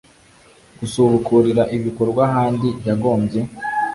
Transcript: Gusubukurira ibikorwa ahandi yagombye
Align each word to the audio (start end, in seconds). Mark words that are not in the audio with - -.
Gusubukurira 0.79 1.63
ibikorwa 1.75 2.21
ahandi 2.29 2.67
yagombye 2.87 3.39